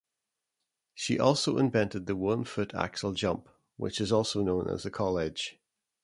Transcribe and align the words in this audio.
She 0.95 1.19
also 1.19 1.59
invented 1.59 2.07
the 2.07 2.15
one-foot 2.15 2.73
axel 2.73 3.13
jump, 3.13 3.47
which 3.77 4.01
is 4.01 4.11
also 4.11 4.41
known 4.41 4.67
as 4.67 4.81
the 4.81 4.89
"Colledge". 4.89 5.59